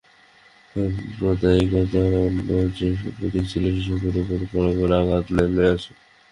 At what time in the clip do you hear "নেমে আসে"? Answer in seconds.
5.35-5.91